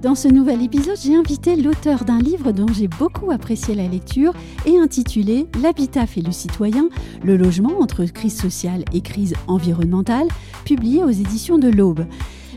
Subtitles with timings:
[0.00, 4.32] Dans ce nouvel épisode, j'ai invité l'auteur d'un livre dont j'ai beaucoup apprécié la lecture
[4.64, 6.88] et intitulé L'habitat fait le citoyen,
[7.24, 10.28] le logement entre crise sociale et crise environnementale,
[10.64, 12.06] publié aux éditions de l'Aube.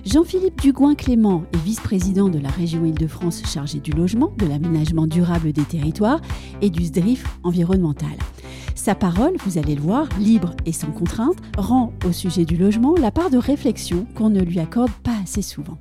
[0.05, 5.63] Jean-Philippe Dugouin-Clément est vice-président de la région Île-de-France chargé du logement, de l'aménagement durable des
[5.63, 6.21] territoires
[6.61, 8.17] et du SDRIF environnemental.
[8.75, 12.94] Sa parole, vous allez le voir, libre et sans contrainte, rend au sujet du logement
[12.95, 15.80] la part de réflexion qu'on ne lui accorde pas assez souvent.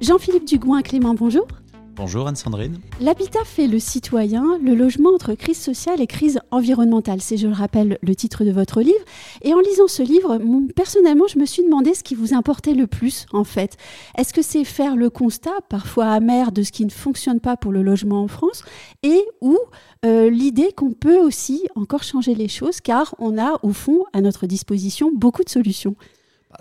[0.00, 1.46] Jean-Philippe Dugouin-Clément, bonjour.
[1.94, 2.78] Bonjour Anne-Sandrine.
[3.02, 7.20] L'habitat fait le citoyen, le logement entre crise sociale et crise environnementale.
[7.20, 9.04] C'est, je le rappelle, le titre de votre livre.
[9.42, 10.40] Et en lisant ce livre,
[10.74, 13.76] personnellement, je me suis demandé ce qui vous importait le plus, en fait.
[14.16, 17.70] Est-ce que c'est faire le constat, parfois amer, de ce qui ne fonctionne pas pour
[17.70, 18.62] le logement en France
[19.02, 19.58] et ou
[20.06, 24.22] euh, l'idée qu'on peut aussi encore changer les choses car on a, au fond, à
[24.22, 25.94] notre disposition beaucoup de solutions?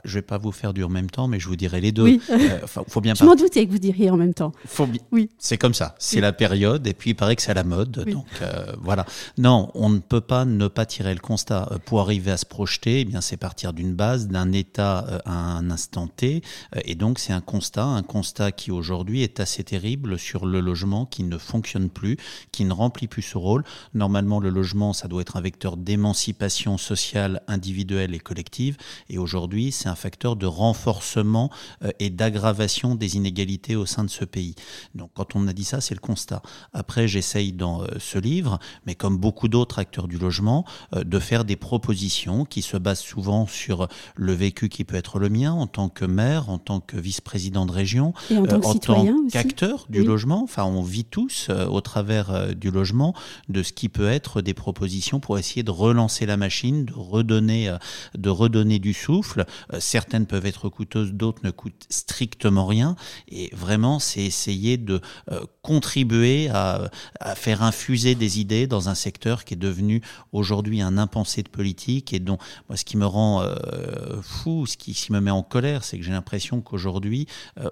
[0.04, 1.92] Je ne vais pas vous faire du en même temps, mais je vous dirai les
[1.92, 2.04] deux.
[2.04, 2.22] Oui.
[2.30, 4.52] Euh, faut bien je m'en doutais que vous diriez en même temps.
[4.66, 5.30] Faut oui.
[5.38, 5.95] C'est comme ça.
[6.00, 8.06] C'est la période, et puis il paraît que c'est à la mode.
[8.08, 9.06] Donc euh, voilà.
[9.38, 11.70] Non, on ne peut pas ne pas tirer le constat.
[11.72, 15.34] Euh, pour arriver à se projeter, eh bien c'est partir d'une base, d'un état à
[15.34, 16.44] un instant T.
[16.86, 21.06] Et donc c'est un constat, un constat qui aujourd'hui est assez terrible sur le logement
[21.06, 22.17] qui ne fonctionne plus,
[22.52, 23.64] qui ne remplit plus ce rôle.
[23.94, 28.78] Normalement, le logement, ça doit être un vecteur d'émancipation sociale, individuelle et collective.
[29.10, 31.50] Et aujourd'hui, c'est un facteur de renforcement
[31.84, 34.56] euh, et d'aggravation des inégalités au sein de ce pays.
[34.94, 36.42] Donc quand on a dit ça, c'est le constat.
[36.74, 41.20] Après, j'essaye dans euh, ce livre, mais comme beaucoup d'autres acteurs du logement, euh, de
[41.20, 45.54] faire des propositions qui se basent souvent sur le vécu qui peut être le mien
[45.54, 48.45] en tant que maire, en tant que vice-président de région, en
[48.76, 50.44] tant qu'acteur du logement.
[50.44, 53.14] Enfin, on vit tous au travers du logement
[53.48, 57.73] de ce qui peut être des propositions pour essayer de relancer la machine, de redonner,
[58.18, 59.45] de redonner du souffle,
[59.80, 62.96] certaines peuvent être coûteuses, d'autres ne coûtent strictement rien.
[63.28, 66.90] Et vraiment, c'est essayer de euh, contribuer à,
[67.36, 72.14] faire infuser des idées dans un secteur qui est devenu aujourd'hui un impensé de politique
[72.14, 72.38] et dont
[72.68, 76.04] moi, ce qui me rend euh, fou, ce qui, me met en colère, c'est que
[76.04, 77.28] j'ai l'impression qu'aujourd'hui,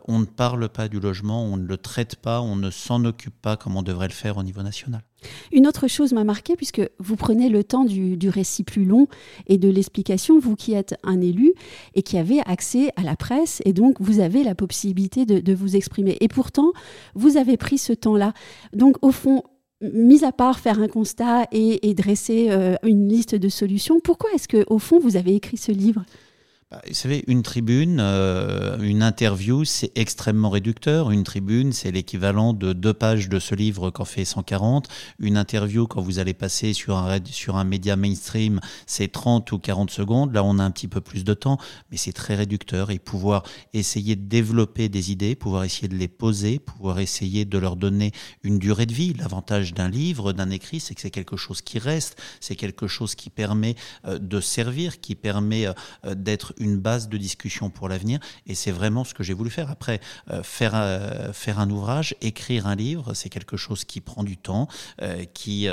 [0.08, 3.40] on ne parle pas du logement, on ne le traite pas, on ne s'en occupe
[3.42, 5.04] pas comme on devrait le faire au niveau national.
[5.52, 9.08] Une autre chose m'a marqué, puisque vous prenez le temps du, récit plus long
[9.48, 11.54] et de l'explication, vous qui êtes un élu
[11.96, 15.76] et qui avez accès à la presse, et donc vous avez la possibilité de, vous
[15.76, 16.18] exprimer.
[16.22, 16.72] Et pourtant,
[17.16, 18.34] vous avez pris ce temps-là.
[18.74, 19.44] Donc, au fond,
[19.82, 24.48] mis à part faire un constat et, dresser euh, une liste de solutions, pourquoi est-ce
[24.48, 26.04] que, au fond, vous avez écrit ce livre?
[26.70, 31.12] Vous savez, une tribune, euh, une interview, c'est extrêmement réducteur.
[31.12, 34.90] Une tribune, c'est l'équivalent de deux pages de ce livre qu'en fait 140.
[35.20, 39.60] Une interview, quand vous allez passer sur un, sur un média mainstream, c'est 30 ou
[39.60, 40.34] 40 secondes.
[40.34, 41.58] Là, on a un petit peu plus de temps,
[41.90, 42.92] mais c'est très réducteur.
[42.92, 47.58] Et pouvoir essayer de développer des idées, pouvoir essayer de les poser, pouvoir essayer de
[47.58, 48.12] leur donner
[48.44, 49.14] une durée de vie.
[49.14, 53.16] L'avantage d'un livre, d'un écrit, c'est que c'est quelque chose qui reste, c'est quelque chose
[53.16, 58.20] qui permet euh, de servir, qui permet euh, d'être une base de discussion pour l'avenir.
[58.46, 59.70] Et c'est vraiment ce que j'ai voulu faire.
[59.72, 60.00] Après,
[60.32, 64.38] euh, faire, euh, faire un ouvrage, écrire un livre, c'est quelque chose qui prend du
[64.38, 64.68] temps,
[65.02, 65.68] euh, qui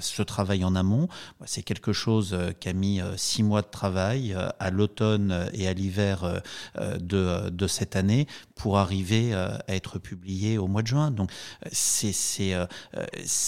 [0.00, 1.08] se travaille en amont.
[1.44, 6.42] C'est quelque chose qui a mis six mois de travail à l'automne et à l'hiver
[6.78, 11.10] de, de cette année pour arriver à être publié au mois de juin.
[11.10, 11.30] Donc,
[11.72, 12.54] c'est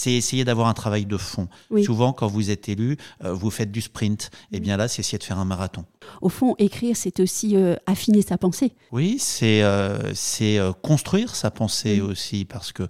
[0.07, 1.49] essayer d'avoir un travail de fond.
[1.85, 4.31] Souvent, quand vous êtes élu, vous faites du sprint.
[4.53, 5.85] Et eh bien là, c'est essayer de faire un marathon.
[6.21, 8.73] Au fond, écrire, c'est aussi euh, affiner sa pensée.
[8.93, 12.83] Oui, c'est euh, c'est euh, construire sa pensée aussi, parce que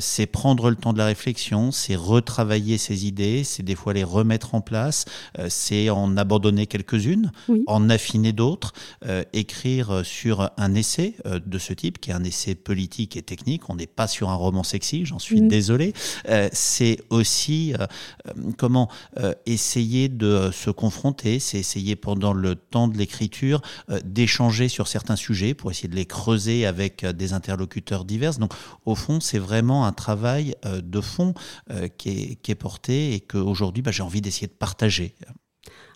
[0.00, 4.04] c'est prendre le temps de la réflexion, c'est retravailler ses idées, c'est des fois les
[4.04, 5.04] remettre en place,
[5.48, 7.30] c'est en abandonner quelques-unes,
[7.66, 8.72] en affiner d'autres,
[9.32, 13.76] écrire sur un essai de ce type, qui est un essai politique et technique, on
[13.76, 15.48] n'est pas sur un roman sexy, j'en suis mm.
[15.48, 15.92] désolé,
[16.52, 17.72] c'est aussi
[18.58, 18.88] comment
[19.46, 25.16] essayer de se confronter, c'est essayer pendant le temps de l'écriture euh, d'échanger sur certains
[25.16, 28.38] sujets pour essayer de les creuser avec euh, des interlocuteurs divers.
[28.38, 28.52] Donc
[28.86, 31.34] au fond, c'est vraiment un travail euh, de fond
[31.98, 35.14] qui est, porté et qu'aujourd'hui, bah, j'ai envie d'essayer de partager.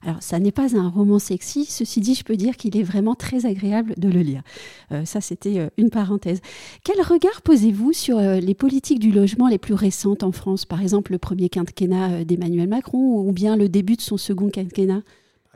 [0.03, 3.15] Alors, ça n'est pas un roman sexy, ceci dit, je peux dire qu'il est vraiment
[3.15, 4.43] très agréable de le lire.
[5.05, 6.41] Ça, c'était une parenthèse.
[6.85, 10.65] Quel regard posez-vous sur les politiques du logement les plus récentes en France?
[10.65, 15.03] Par exemple, le premier quinquennat d'Emmanuel Macron ou bien le début de son second quinquennat?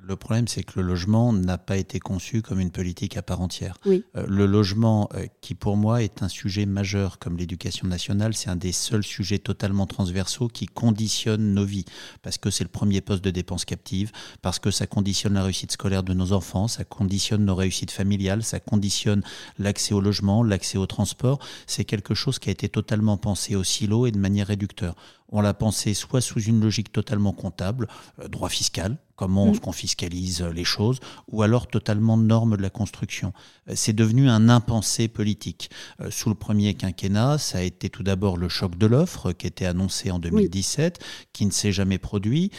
[0.09, 3.43] Le problème, c'est que le logement n'a pas été conçu comme une politique à part
[3.43, 3.77] entière.
[3.85, 4.05] Oui.
[4.17, 8.49] Euh, le logement, euh, qui pour moi est un sujet majeur comme l'éducation nationale, c'est
[8.49, 11.85] un des seuls sujets totalement transversaux qui conditionnent nos vies.
[12.23, 14.11] Parce que c'est le premier poste de dépenses captives,
[14.41, 18.43] parce que ça conditionne la réussite scolaire de nos enfants, ça conditionne nos réussites familiales,
[18.43, 19.23] ça conditionne
[19.59, 21.39] l'accès au logement, l'accès au transport.
[21.67, 24.95] C'est quelque chose qui a été totalement pensé au silo et de manière réducteur
[25.31, 27.89] on l'a pensé soit sous une logique totalement comptable,
[28.21, 29.57] euh, droit fiscal, comment on mm.
[29.57, 33.33] se confiscalise les choses, ou alors totalement norme de la construction.
[33.69, 35.71] Euh, c'est devenu un impensé politique.
[36.01, 39.47] Euh, sous le premier quinquennat, ça a été tout d'abord le choc de l'offre qui
[39.47, 41.01] était annoncé en 2017,
[41.33, 42.51] qui ne s'est jamais produit.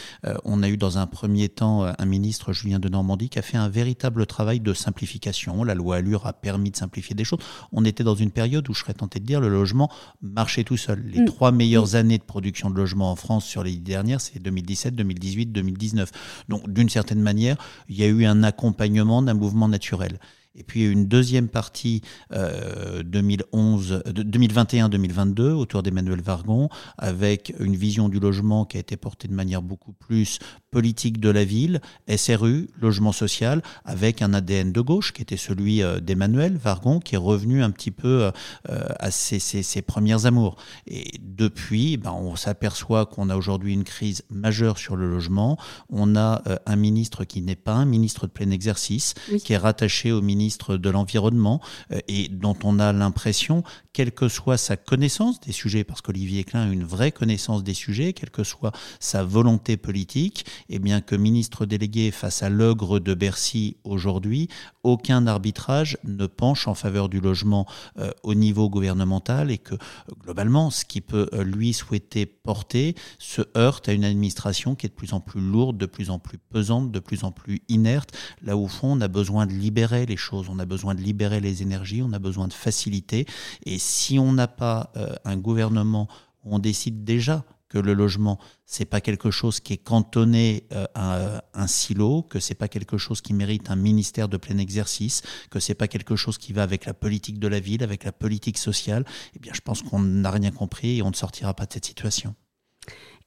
[0.44, 3.56] On a eu dans un premier temps un ministre, Julien de Normandie, qui a fait
[3.56, 5.64] un véritable travail de simplification.
[5.64, 7.40] La loi Allure a permis de simplifier des choses.
[7.72, 9.90] On était dans une période où je serais tenté de dire le logement
[10.20, 11.02] marchait tout seul.
[11.06, 11.24] Les mm.
[11.26, 15.46] trois meilleures années de production de logement en France sur les dernières, c'est 2017, 2018,
[15.46, 16.10] 2019.
[16.50, 17.56] Donc d'une certaine manière,
[17.88, 20.18] il y a eu un accompagnement d'un mouvement naturel.
[20.56, 22.02] Et puis une deuxième partie
[22.32, 26.68] euh, 2011, 2021-2022 autour d'Emmanuel Vargon,
[26.98, 31.30] avec une vision du logement qui a été portée de manière beaucoup plus politique de
[31.30, 31.80] la ville,
[32.14, 37.14] SRU, logement social, avec un ADN de gauche qui était celui euh, d'Emmanuel Vargon, qui
[37.14, 38.30] est revenu un petit peu
[38.68, 40.56] euh, à ses, ses, ses, premières amours.
[40.86, 45.58] Et depuis, ben, on s'aperçoit qu'on a aujourd'hui une crise majeure sur le logement.
[45.88, 49.14] On a euh, un ministre qui n'est pas un ministre de plein exercice,
[49.44, 51.60] qui est rattaché au ministre de l'Environnement
[51.92, 56.44] euh, et dont on a l'impression, quelle que soit sa connaissance des sujets, parce qu'Olivier
[56.44, 60.78] Klein a une vraie connaissance des sujets, quelle que soit sa volonté politique, et eh
[60.78, 64.48] bien que ministre délégué face à l'ogre de Bercy aujourd'hui,
[64.82, 67.66] aucun arbitrage ne penche en faveur du logement
[67.98, 69.74] euh, au niveau gouvernemental et que
[70.22, 74.88] globalement, ce qui peut euh, lui souhaiter porter se heurte à une administration qui est
[74.88, 78.16] de plus en plus lourde, de plus en plus pesante, de plus en plus inerte,
[78.42, 81.00] là où au fond on a besoin de libérer les choses on a besoin de
[81.00, 83.26] libérer les énergies, on a besoin de faciliter.
[83.64, 86.08] Et si on n'a pas euh, un gouvernement
[86.44, 90.86] où on décide déjà que le logement, c'est pas quelque chose qui est cantonné euh,
[90.94, 95.22] à un silo, que c'est pas quelque chose qui mérite un ministère de plein exercice,
[95.50, 98.12] que c'est pas quelque chose qui va avec la politique de la ville, avec la
[98.12, 99.04] politique sociale,
[99.36, 101.86] eh bien, je pense qu'on n'a rien compris et on ne sortira pas de cette
[101.86, 102.34] situation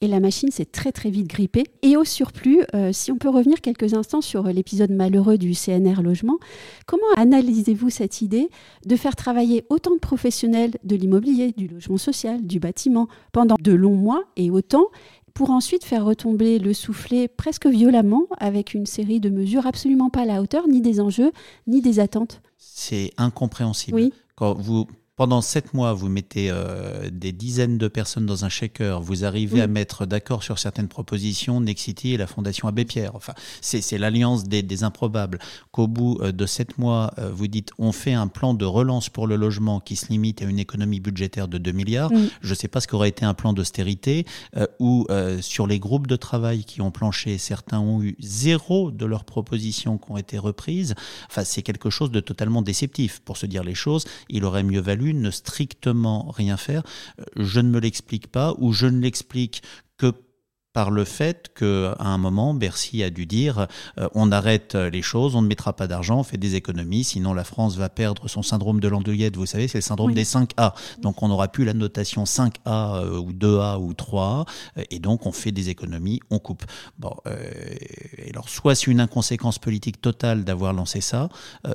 [0.02, 1.66] et la machine s'est très très vite grippée.
[1.82, 6.02] Et au surplus, euh, si on peut revenir quelques instants sur l'épisode malheureux du CNR
[6.02, 6.38] Logement,
[6.86, 8.50] comment analysez-vous cette idée
[8.86, 13.72] de faire travailler autant de professionnels de l'immobilier, du logement social, du bâtiment pendant de
[13.72, 14.88] longs mois et autant
[15.34, 20.22] pour ensuite faire retomber le soufflet presque violemment avec une série de mesures absolument pas
[20.22, 21.32] à la hauteur ni des enjeux
[21.68, 22.42] ni des attentes?
[22.58, 23.96] C'est incompréhensible.
[23.96, 24.14] Oui.
[24.36, 29.00] Quand vous pendant sept mois, vous mettez euh, des dizaines de personnes dans un shaker,
[29.00, 33.16] vous arrivez à mettre d'accord sur certaines propositions, Nexity et la Fondation Abbé Pierre.
[33.16, 35.38] Enfin, c'est l'alliance des, des, improbables.
[35.72, 39.10] Qu'au bout euh, de sept mois, euh, vous dites on fait un plan de relance
[39.10, 42.12] pour le logement qui se limite à une économie budgétaire de 2 milliards.
[42.42, 44.26] Je ne sais pas ce qu'aurait été un plan d'austérité
[44.80, 45.08] ou
[45.42, 49.98] sur les groupes de travail qui ont planché, certains ont eu zéro de leurs propositions
[49.98, 50.96] qui ont été reprises.
[51.30, 53.20] Enfin, c'est quelque chose de totalement déceptif.
[53.20, 56.84] Pour se dire les choses, il aurait mieux valu ne strictement rien faire,
[57.20, 59.64] euh, je ne me l'explique pas ou je ne l'explique
[59.98, 60.14] que
[60.74, 63.68] par le fait qu'à un moment, Bercy a dû dire
[64.00, 67.34] euh, on arrête les choses, on ne mettra pas d'argent, on fait des économies, sinon
[67.34, 70.74] la France va perdre son syndrome de l'andouillette, vous savez, c'est le syndrome des 5A.
[71.00, 74.46] Donc on n'aura plus la notation 5A euh, ou 2A ou 3A,
[74.90, 76.64] et donc on fait des économies, on coupe.
[76.98, 77.16] Bon,
[78.30, 81.30] alors soit c'est une inconséquence politique totale d'avoir lancé ça,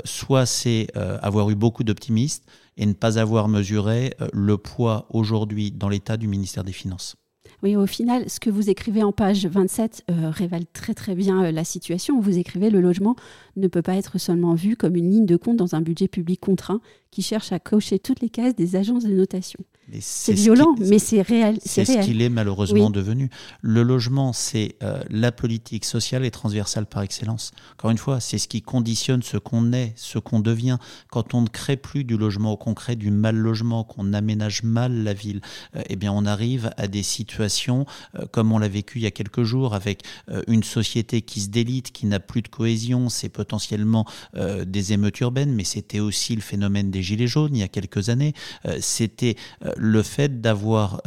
[0.05, 0.89] soit c'est
[1.23, 2.45] avoir eu beaucoup d'optimistes,
[2.79, 7.17] et ne pas avoir mesuré euh, le poids aujourd'hui dans l'état du ministère des Finances.
[7.63, 11.43] Oui, au final, ce que vous écrivez en page 27 euh, révèle très très bien
[11.43, 12.21] euh, la situation.
[12.21, 13.17] Vous écrivez le logement
[13.57, 16.39] ne peut pas être seulement vu comme une ligne de compte dans un budget public
[16.39, 19.59] contraint qui cherche à cocher toutes les cases des agences de notation.
[20.01, 21.59] C'est violent, mais c'est réel.
[21.65, 23.31] C'est ce qu'il est malheureusement devenu.
[23.63, 27.53] Le logement, c'est euh, la politique sociale et transversale par excellence.
[27.73, 30.79] Encore une fois, c'est ce qui conditionne ce qu'on est, ce qu'on devient.
[31.11, 34.93] Quand on ne crée plus du logement au concret, du mal logement, qu'on aménage mal
[34.93, 35.41] la ville,
[35.75, 39.07] euh, eh bien, on arrive à des situations euh, comme on l'a vécu il y
[39.07, 40.03] a quelques jours avec
[40.47, 43.09] une société qui se délite, qui n'a plus de cohésion.
[43.09, 44.05] C'est potentiellement
[44.35, 48.09] des émeutes urbaines, mais c'était aussi le phénomène des gilets jaunes il y a quelques
[48.09, 48.35] années.
[48.81, 49.37] c'était
[49.79, 51.01] le fait d'avoir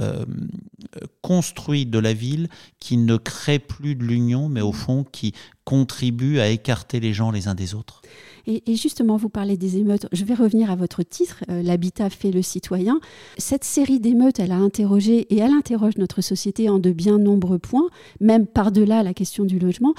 [1.21, 2.49] construit de la ville
[2.79, 7.31] qui ne crée plus de l'union, mais au fond qui contribue à écarter les gens
[7.31, 8.01] les uns des autres.
[8.48, 10.07] Et, justement, vous parlez des émeutes.
[10.12, 13.00] Je vais revenir à votre titre, euh, L'habitat fait le citoyen.
[13.38, 17.60] Cette série d'émeutes, elle a interrogé et elle interroge notre société en de bien nombreux
[17.60, 19.93] points, même par-delà la question du logement.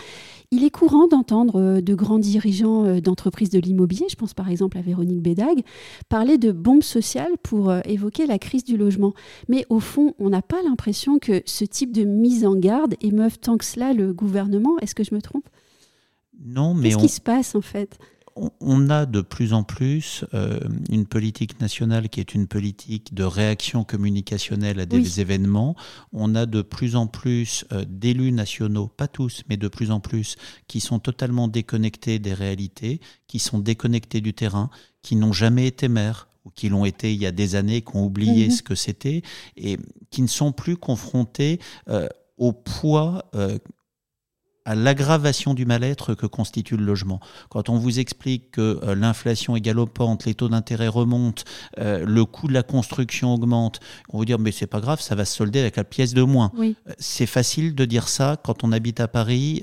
[0.51, 4.51] Il est courant d'entendre euh, de grands dirigeants euh, d'entreprises de l'immobilier, je pense par
[4.51, 5.63] exemple à Véronique Bédag,
[6.09, 9.15] parler de bombes sociales pour évoquer la crise du logement.
[9.49, 13.39] Mais au fond, on n'a pas l'impression que ce type de mise en garde émeuve
[13.39, 14.79] tant que cela le gouvernement.
[14.81, 15.49] Est-ce que je me trompe?
[16.45, 17.99] Non, mais Qu'est-ce qui se passe en fait?
[18.61, 20.61] On a de plus en plus euh,
[20.91, 25.77] une politique nationale qui est une politique de réaction communicationnelle à des événements.
[26.13, 30.01] On a de plus en plus euh, d'élus nationaux, pas tous, mais de plus en
[30.01, 30.37] plus,
[30.69, 34.71] qui sont totalement déconnectés des réalités, qui sont déconnectés du terrain,
[35.03, 37.97] qui n'ont jamais été maires ou qui l'ont été il y a des années, qui
[37.97, 38.51] ont oublié mhm.
[38.53, 39.23] ce que c'était,
[39.57, 39.79] et
[40.11, 43.25] qui ne sont plus confrontés euh, au poids
[44.65, 47.21] à l'aggravation du mal-être que constitue le logement.
[47.49, 51.43] Quand on vous explique que euh, l'inflation est galopante, les taux d'intérêt remontent,
[51.79, 55.15] euh, le coût de la construction augmente, on vous dire mais c'est pas grave, ça
[55.15, 56.53] va se solder avec la pièce de moins.
[56.57, 56.77] Oui.
[56.89, 59.63] Euh, c'est facile de dire ça quand on habite à Paris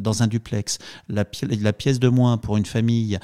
[0.00, 0.78] dans un duplex.
[1.08, 3.18] La, la, pièce de moins pour une famille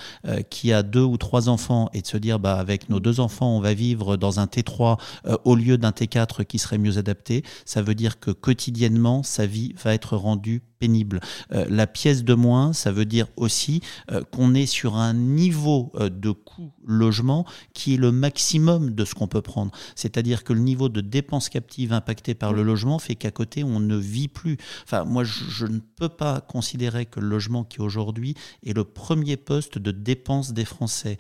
[0.50, 3.56] qui a deux ou trois enfants et de se dire bah avec nos deux enfants
[3.56, 4.98] on va vivre dans un T3
[5.44, 9.74] au lieu d'un T4 qui serait mieux adapté, ça veut dire que quotidiennement sa vie
[9.82, 11.20] va être rendue pénible.
[11.52, 15.90] Euh, la pièce de moins, ça veut dire aussi euh, qu'on est sur un niveau
[15.94, 19.72] euh, de coût logement qui est le maximum de ce qu'on peut prendre.
[19.94, 23.80] C'est-à-dire que le niveau de dépenses captives impacté par le logement fait qu'à côté, on
[23.80, 24.58] ne vit plus.
[24.84, 28.34] Enfin, moi, je, ne peux pas considérer que le logement qui aujourd'hui
[28.66, 31.16] est le premier poste de dépenses des Français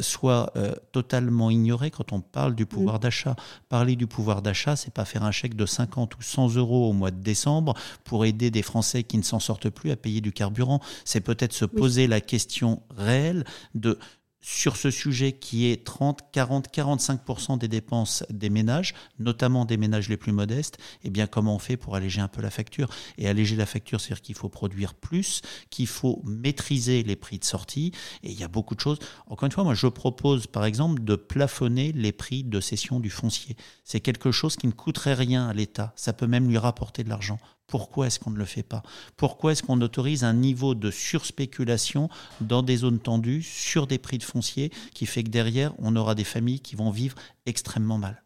[0.00, 0.52] soit
[0.92, 3.36] totalement ignoré quand on parle du pouvoir d'achat.
[3.68, 6.92] Parler du pouvoir d'achat, c'est pas faire un chèque de 50 ou 100 euros au
[6.92, 10.32] mois de décembre pour aider des Français qui ne s'en sortent plus à payer du
[10.32, 10.80] carburant.
[11.04, 13.44] C'est peut-être se poser la question réelle
[13.74, 13.98] de
[14.42, 20.08] sur ce sujet qui est 30, 40, 45% des dépenses des ménages, notamment des ménages
[20.08, 22.90] les plus modestes, eh bien comment on fait pour alléger un peu la facture?
[23.18, 27.44] Et alléger la facture, c'est-à-dire qu'il faut produire plus, qu'il faut maîtriser les prix de
[27.44, 27.92] sortie,
[28.24, 28.98] et il y a beaucoup de choses.
[29.28, 33.10] Encore une fois, moi je propose par exemple de plafonner les prix de cession du
[33.10, 33.56] foncier.
[33.84, 37.08] C'est quelque chose qui ne coûterait rien à l'État, ça peut même lui rapporter de
[37.08, 37.38] l'argent.
[37.66, 38.82] Pourquoi est-ce qu'on ne le fait pas?
[39.16, 44.18] Pourquoi est-ce qu'on autorise un niveau de surspéculation dans des zones tendues sur des prix
[44.18, 47.16] de foncier qui fait que derrière, on aura des familles qui vont vivre
[47.46, 48.22] extrêmement mal?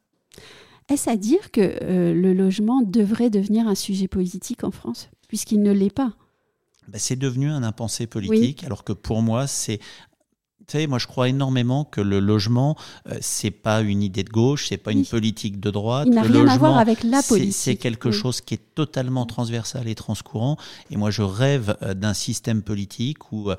[0.88, 5.62] Est-ce à dire que euh, le logement devrait devenir un sujet politique en France, puisqu'il
[5.62, 6.12] ne l'est pas?
[6.88, 9.80] Ben, c'est devenu un impensé politique, alors que pour moi, c'est
[10.66, 12.76] vous savez, moi je crois énormément que le logement,
[13.08, 16.08] euh, c'est pas une idée de gauche, c'est pas une politique de droite.
[16.08, 17.54] Il n'a rien à voir avec la politique.
[17.54, 20.56] C'est quelque chose qui est totalement transversal et transcourant.
[20.90, 23.56] Et moi je rêve euh, d'un système politique où euh,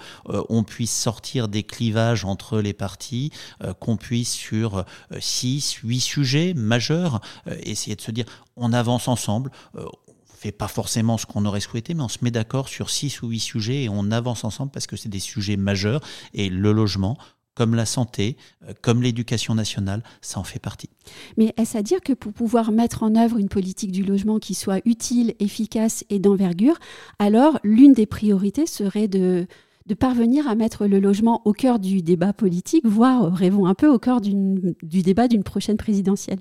[0.49, 3.31] on puisse sortir des clivages entre les partis,
[3.79, 4.83] qu'on puisse sur
[5.19, 7.21] six, huit sujets majeurs
[7.61, 9.51] essayer de se dire on avance ensemble
[10.37, 13.29] fait pas forcément ce qu'on aurait souhaité, mais on se met d'accord sur six ou
[13.29, 16.01] huit sujets et on avance ensemble parce que c'est des sujets majeurs
[16.33, 17.17] et le logement,
[17.55, 20.91] comme la santé, euh, comme l'éducation nationale, ça en fait partie.
[21.37, 24.53] Mais est-ce à dire que pour pouvoir mettre en œuvre une politique du logement qui
[24.53, 26.77] soit utile, efficace et d'envergure,
[27.17, 29.47] alors l'une des priorités serait de,
[29.87, 33.87] de parvenir à mettre le logement au cœur du débat politique, voire, rêvons un peu,
[33.87, 36.39] au cœur du débat d'une prochaine présidentielle?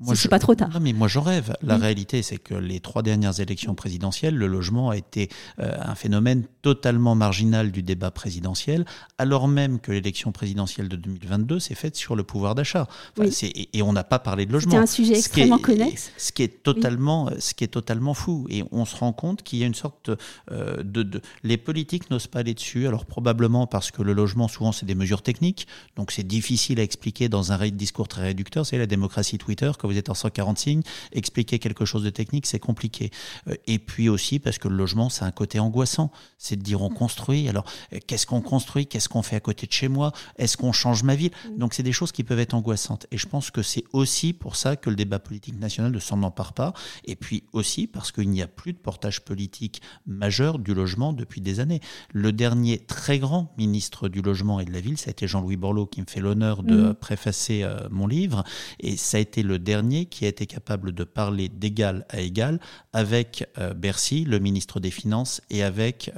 [0.00, 0.70] Moi, je, pas trop tard.
[0.72, 1.54] Non, mais moi j'en rêve.
[1.62, 5.28] La réalité, c'est que les trois dernières élections présidentielles, le logement a été
[5.58, 8.86] euh, un phénomène totalement marginal du débat présidentiel,
[9.18, 12.88] alors même que l'élection présidentielle de 2022 s'est faite sur le pouvoir d'achat.
[13.20, 14.72] et, on n'a pas parlé de logement.
[14.72, 16.12] C'est un sujet extrêmement connexe.
[16.16, 18.46] Ce qui est totalement, ce qui est totalement fou.
[18.48, 20.10] Et on se rend compte qu'il y a une sorte
[20.50, 22.86] euh, de, de, les politiques n'osent pas aller dessus.
[22.86, 25.66] Alors probablement parce que le logement, souvent, c'est des mesures techniques,
[25.96, 28.64] donc c'est difficile à expliquer dans un discours très réducteur.
[28.64, 30.82] C'est la démocratie Twitter vous êtes en 140 signes,
[31.12, 33.10] expliquer quelque chose de technique, c'est compliqué.
[33.48, 36.10] Euh, et puis aussi parce que le logement, c'est un côté angoissant.
[36.38, 37.48] C'est de dire on construit.
[37.48, 38.86] Alors, euh, qu'est-ce qu'on construit?
[38.86, 40.12] Qu'est-ce qu'on fait à côté de chez moi?
[40.36, 41.32] Est-ce qu'on change ma ville?
[41.56, 43.06] Donc, c'est des choses qui peuvent être angoissantes.
[43.10, 46.22] Et je pense que c'est aussi pour ça que le débat politique national ne s'en
[46.22, 46.72] empare pas.
[47.04, 51.40] Et puis aussi parce qu'il n'y a plus de portage politique majeur du logement depuis
[51.40, 51.80] des années.
[52.12, 55.56] Le dernier très grand ministre du logement et de la ville, ça a été Jean-Louis
[55.56, 56.94] Borloo qui me fait l'honneur de mmh.
[56.94, 58.44] préfacer euh, mon livre.
[58.78, 59.79] Et ça a été le dernier
[60.10, 62.60] qui a été capable de parler d'égal à égal
[62.92, 63.46] avec
[63.76, 66.10] Bercy, le ministre des Finances, et avec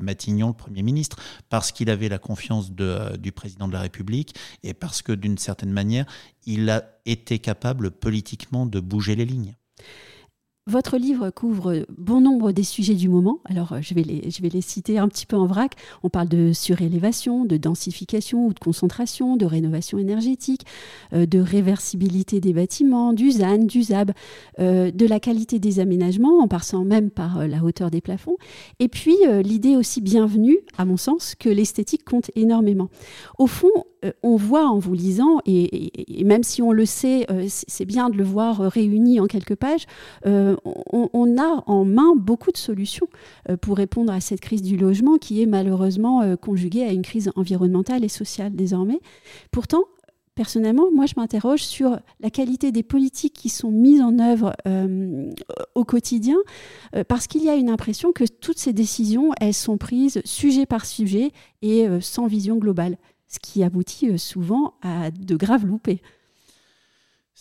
[0.00, 1.16] Matignon, le Premier ministre,
[1.48, 5.38] parce qu'il avait la confiance de, du président de la République et parce que d'une
[5.38, 6.06] certaine manière,
[6.46, 9.54] il a été capable politiquement de bouger les lignes.
[10.66, 13.40] Votre livre couvre bon nombre des sujets du moment.
[13.46, 15.72] Alors, euh, je vais, les, je vais les citer un petit peu en vrac.
[16.02, 20.66] On parle de surélévation, de densification ou de concentration, de rénovation énergétique,
[21.14, 23.66] euh, de réversibilité des bâtiments, du ZAN,
[24.58, 28.36] euh, de la qualité des aménagements, en passant même par la hauteur des plafonds.
[28.80, 32.90] Et puis, l'idée aussi bienvenue, à mon sens, que l'esthétique compte énormément.
[33.38, 33.70] Au fond,
[34.22, 35.90] on voit en vous lisant, et,
[36.24, 39.86] même si on le sait, c'est bien de le voir réuni en quelques pages,
[40.24, 43.08] on, a en main beaucoup de solutions
[43.48, 47.02] euh, pour répondre à cette crise du logement qui est malheureusement euh, conjuguée à une
[47.02, 49.00] crise environnementale et sociale désormais.
[49.50, 49.84] Pourtant,
[50.34, 55.30] personnellement, moi, je m'interroge sur la qualité des politiques qui sont mises en œuvre euh,
[55.74, 56.36] au quotidien,
[57.08, 60.86] parce qu'il y a une impression que toutes ces décisions, elles sont prises sujet par
[60.86, 62.96] sujet et sans vision globale,
[63.30, 66.02] ce qui aboutit souvent à de graves loupés.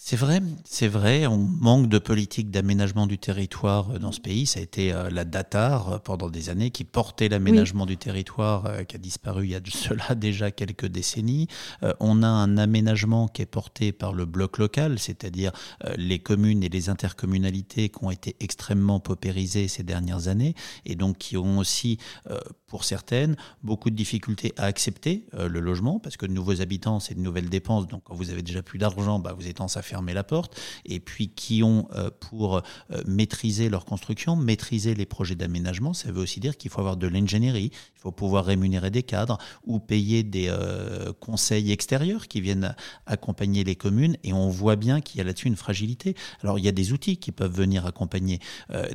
[0.01, 1.27] C'est vrai, c'est vrai.
[1.27, 4.45] On manque de politique d'aménagement du territoire euh, dans ce pays.
[4.45, 8.85] Ça a été euh, la DATAR euh, pendant des années qui portait l'aménagement du territoire,
[8.87, 11.47] qui a disparu il y a de cela déjà quelques décennies.
[11.99, 15.51] On a un aménagement qui est porté par le bloc local, c'est-à-dire
[15.97, 21.17] les communes et les intercommunalités qui ont été extrêmement paupérisées ces dernières années et donc
[21.17, 21.97] qui ont aussi,
[22.67, 27.15] pour certaines, beaucoup de difficultés à accepter le logement parce que de nouveaux habitants, c'est
[27.15, 27.87] de nouvelles dépenses.
[27.87, 30.99] Donc quand vous avez déjà plus d'argent, bah, vous êtes en fermer la porte, et
[30.99, 32.61] puis qui ont euh, pour euh,
[33.07, 35.93] maîtriser leur construction, maîtriser les projets d'aménagement.
[35.93, 39.39] Ça veut aussi dire qu'il faut avoir de l'ingénierie, il faut pouvoir rémunérer des cadres
[39.65, 42.75] ou payer des euh, conseils extérieurs qui viennent
[43.07, 46.15] accompagner les communes, et on voit bien qu'il y a là-dessus une fragilité.
[46.43, 48.39] Alors il y a des outils qui peuvent venir accompagner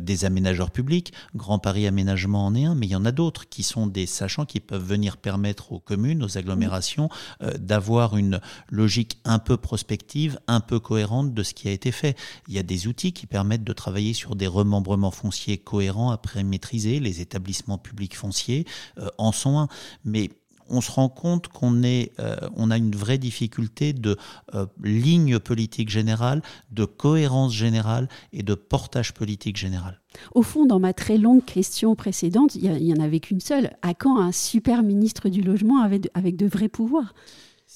[0.00, 3.48] des aménageurs publics, Grand Paris Aménagement en est un, mais il y en a d'autres
[3.48, 7.08] qui sont des sachants qui peuvent venir permettre aux communes, aux agglomérations,
[7.40, 12.16] d'avoir une logique un peu prospective, un peu cohérente de ce qui a été fait.
[12.46, 16.44] Il y a des outils qui permettent de travailler sur des remembrements fonciers cohérents après
[16.44, 17.00] maîtriser.
[17.00, 18.66] Les établissements publics fonciers
[18.98, 19.68] euh, en sont un.
[20.04, 20.30] Mais
[20.68, 24.16] on se rend compte qu'on est, euh, on a une vraie difficulté de
[24.54, 30.00] euh, ligne politique générale, de cohérence générale et de portage politique général.
[30.34, 33.76] Au fond, dans ma très longue question précédente, il n'y en avait qu'une seule.
[33.82, 37.14] À quand un super ministre du logement avec de vrais pouvoirs?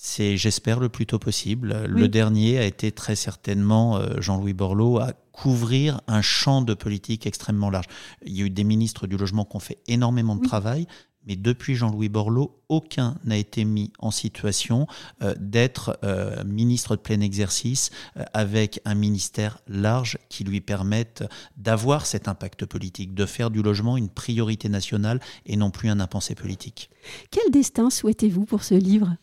[0.01, 1.85] C'est, j'espère, le plus tôt possible.
[1.87, 7.27] Le dernier a été très certainement euh, Jean-Louis Borloo à couvrir un champ de politique
[7.27, 7.87] extrêmement large.
[8.25, 10.87] Il y a eu des ministres du logement qui ont fait énormément de travail,
[11.27, 14.87] mais depuis Jean-Louis Borloo, aucun n'a été mis en situation
[15.23, 17.91] euh, d'être euh, ministre de plein exercice
[18.33, 21.25] avec un ministère large qui lui permette
[21.57, 25.99] d'avoir cet impact politique, de faire du logement une priorité nationale et non plus un
[25.99, 26.89] impensé politique.
[27.33, 29.17] Quel destin souhaitez-vous pour ce livre?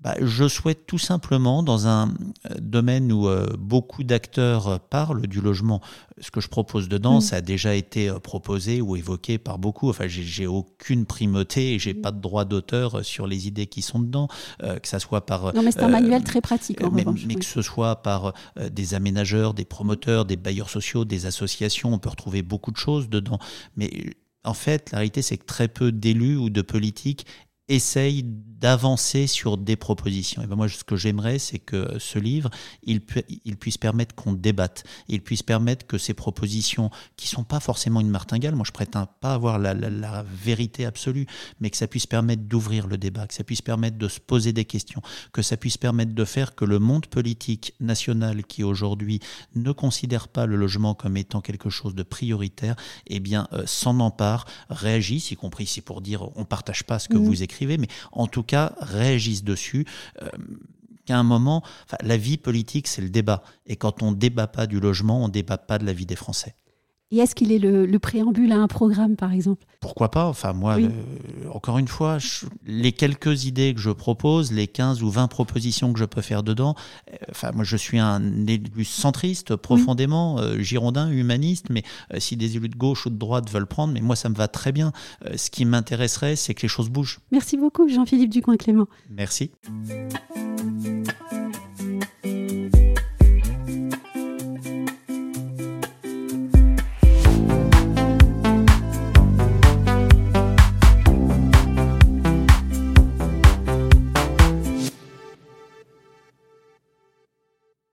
[0.00, 2.08] Bah, je souhaite tout simplement, dans un
[2.50, 5.82] euh, domaine où euh, beaucoup d'acteurs parlent du logement,
[6.20, 7.20] ce que je propose dedans, mm.
[7.20, 9.90] ça a déjà été euh, proposé ou évoqué par beaucoup.
[9.90, 12.00] Enfin, j'ai aucune primauté et j'ai mm.
[12.00, 14.28] pas de droit d'auteur sur les idées qui sont dedans,
[14.60, 15.54] que ça soit par.
[15.54, 16.82] Non, mais c'est un manuel très pratique.
[16.82, 18.32] En mais, revanche, mais que ce soit par
[18.70, 23.08] des aménageurs, des promoteurs, des bailleurs sociaux, des associations, on peut retrouver beaucoup de choses
[23.08, 23.38] dedans.
[23.76, 23.90] Mais
[24.44, 27.26] en fait, la réalité, c'est que très peu d'élus ou de politiques
[27.70, 30.42] essayent d'avancer sur des propositions.
[30.42, 32.50] Et ben moi, ce que j'aimerais, c'est que ce livre,
[32.82, 33.00] il,
[33.44, 38.00] il puisse permettre qu'on débatte, il puisse permettre que ces propositions, qui sont pas forcément
[38.00, 41.26] une martingale, moi je prétends pas avoir la, la, vérité absolue,
[41.60, 44.52] mais que ça puisse permettre d'ouvrir le débat, que ça puisse permettre de se poser
[44.52, 45.00] des questions,
[45.32, 49.20] que ça puisse permettre de faire que le monde politique national qui aujourd'hui
[49.54, 54.00] ne considère pas le logement comme étant quelque chose de prioritaire, eh bien euh, s'en
[54.00, 57.24] empare, réagisse, y compris si pour dire on partage pas ce que mmh.
[57.24, 59.86] vous écrivez, mais en tout cas réagissent dessus.
[60.22, 60.28] Euh,
[61.06, 61.62] qu'à un moment,
[62.02, 63.42] la vie politique, c'est le débat.
[63.66, 66.54] Et quand on débat pas du logement, on débat pas de la vie des Français.
[67.12, 69.64] Et est-ce qu'il est le, préambule à un programme, par exemple?
[69.80, 70.26] Pourquoi pas?
[70.26, 70.88] Enfin, moi, euh,
[71.52, 72.18] encore une fois,
[72.64, 76.44] les quelques idées que je propose, les 15 ou 20 propositions que je peux faire
[76.44, 76.76] dedans,
[77.10, 81.82] euh, enfin, moi, je suis un élu centriste profondément, euh, girondin, humaniste, mais
[82.18, 84.46] si des élus de gauche ou de droite veulent prendre, mais moi, ça me va
[84.46, 84.92] très bien.
[85.34, 87.18] ce qui m'intéresserait, c'est que les choses bougent.
[87.32, 88.86] Merci beaucoup, Jean-Philippe Ducoin-Clément.
[89.10, 89.50] Merci.